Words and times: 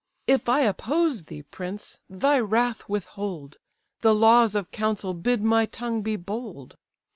If 0.25 0.49
I 0.49 0.61
oppose 0.61 1.25
thee, 1.25 1.43
prince! 1.43 1.99
thy 2.09 2.39
wrath 2.39 2.89
withhold, 2.89 3.57
The 4.01 4.15
laws 4.15 4.55
of 4.55 4.71
council 4.71 5.13
bid 5.13 5.43
my 5.43 5.67
tongue 5.67 6.01
be 6.01 6.15
bold. 6.15 6.75